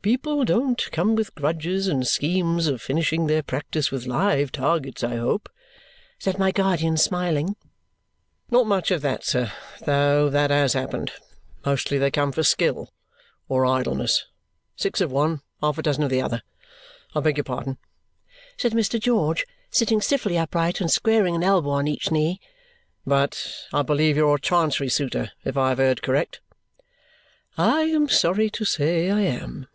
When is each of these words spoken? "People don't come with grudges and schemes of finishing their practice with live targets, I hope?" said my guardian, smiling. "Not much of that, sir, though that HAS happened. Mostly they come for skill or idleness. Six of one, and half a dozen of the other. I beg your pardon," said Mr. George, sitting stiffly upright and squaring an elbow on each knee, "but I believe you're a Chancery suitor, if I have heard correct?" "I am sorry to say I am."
"People 0.00 0.44
don't 0.44 0.88
come 0.92 1.16
with 1.16 1.34
grudges 1.34 1.86
and 1.88 2.06
schemes 2.06 2.66
of 2.68 2.80
finishing 2.80 3.26
their 3.26 3.42
practice 3.42 3.90
with 3.90 4.06
live 4.06 4.50
targets, 4.52 5.02
I 5.04 5.16
hope?" 5.16 5.50
said 6.20 6.38
my 6.38 6.50
guardian, 6.52 6.96
smiling. 6.96 7.56
"Not 8.48 8.66
much 8.68 8.90
of 8.92 9.02
that, 9.02 9.22
sir, 9.24 9.52
though 9.84 10.30
that 10.30 10.50
HAS 10.50 10.72
happened. 10.74 11.10
Mostly 11.66 11.98
they 11.98 12.10
come 12.12 12.30
for 12.32 12.44
skill 12.44 12.90
or 13.48 13.66
idleness. 13.66 14.24
Six 14.76 15.00
of 15.02 15.10
one, 15.12 15.30
and 15.32 15.40
half 15.62 15.78
a 15.78 15.82
dozen 15.82 16.04
of 16.04 16.10
the 16.10 16.22
other. 16.22 16.42
I 17.16 17.20
beg 17.20 17.36
your 17.36 17.44
pardon," 17.44 17.76
said 18.56 18.72
Mr. 18.72 18.98
George, 19.00 19.46
sitting 19.68 20.00
stiffly 20.00 20.38
upright 20.38 20.80
and 20.80 20.90
squaring 20.90 21.34
an 21.34 21.42
elbow 21.44 21.70
on 21.70 21.88
each 21.88 22.10
knee, 22.12 22.40
"but 23.04 23.52
I 23.74 23.82
believe 23.82 24.16
you're 24.16 24.36
a 24.36 24.40
Chancery 24.40 24.88
suitor, 24.90 25.32
if 25.44 25.56
I 25.58 25.70
have 25.70 25.78
heard 25.78 26.02
correct?" 26.02 26.40
"I 27.58 27.82
am 27.82 28.08
sorry 28.08 28.48
to 28.48 28.64
say 28.64 29.10
I 29.10 29.20
am." 29.22 29.66